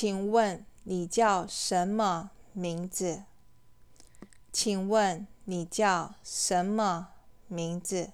[0.00, 3.24] 请问你叫什么名字？
[4.50, 7.08] 请问你叫什么
[7.48, 8.08] 名字？